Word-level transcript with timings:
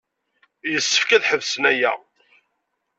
Yessefk 0.71 1.09
ad 1.15 1.23
ḥebsen 1.29 1.63
aya. 1.71 1.91